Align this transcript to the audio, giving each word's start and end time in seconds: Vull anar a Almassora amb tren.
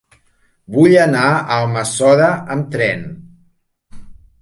Vull 0.77 0.95
anar 1.01 1.27
a 1.35 1.59
Almassora 1.59 2.33
amb 2.57 2.75
tren. 2.79 3.09